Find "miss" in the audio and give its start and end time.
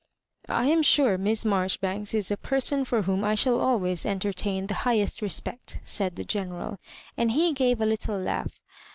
1.19-1.45